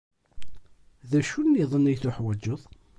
[1.09, 2.61] D acu-nniḍen ay teḥwajeḍ?